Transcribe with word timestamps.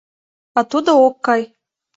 А 0.59 0.61
тудо 0.71 0.91
ок 1.05 1.15
кай! 1.25 1.41